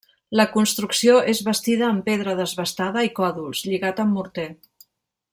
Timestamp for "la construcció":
0.39-1.17